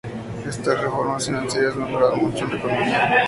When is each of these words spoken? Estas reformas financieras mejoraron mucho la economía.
Estas 0.47 0.81
reformas 0.81 1.27
financieras 1.27 1.75
mejoraron 1.75 2.21
mucho 2.21 2.47
la 2.47 2.57
economía. 2.57 3.15